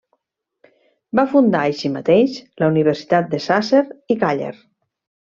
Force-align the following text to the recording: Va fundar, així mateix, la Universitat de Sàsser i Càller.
Va 1.17 1.25
fundar, 1.33 1.59
així 1.71 1.91
mateix, 1.97 2.39
la 2.63 2.69
Universitat 2.73 3.29
de 3.35 3.41
Sàsser 3.49 3.83
i 4.15 4.17
Càller. 4.25 4.51